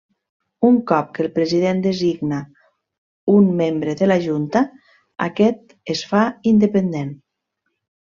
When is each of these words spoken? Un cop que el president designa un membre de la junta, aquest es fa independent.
Un 0.67 0.77
cop 0.91 1.09
que 1.17 1.21
el 1.23 1.27
president 1.33 1.81
designa 1.87 2.39
un 3.33 3.49
membre 3.59 3.93
de 3.99 4.07
la 4.07 4.17
junta, 4.23 4.63
aquest 5.27 5.77
es 5.97 6.03
fa 6.15 6.23
independent. 6.55 7.13